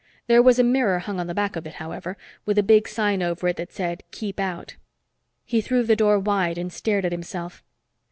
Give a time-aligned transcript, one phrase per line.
[0.25, 3.21] There was a mirror hung on the back of it, however, with a big sign
[3.21, 4.75] over it that said "Keep Out."
[5.45, 7.63] He threw the door wide and stared at himself.